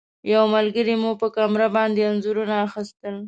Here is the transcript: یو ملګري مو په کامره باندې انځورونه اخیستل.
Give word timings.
یو 0.33 0.43
ملګري 0.55 0.95
مو 1.01 1.11
په 1.21 1.27
کامره 1.35 1.67
باندې 1.75 2.01
انځورونه 2.09 2.55
اخیستل. 2.67 3.15